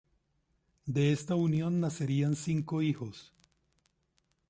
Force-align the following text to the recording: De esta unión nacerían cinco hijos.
De 0.87 1.11
esta 1.11 1.35
unión 1.35 1.79
nacerían 1.79 2.35
cinco 2.35 2.81
hijos. 2.81 3.35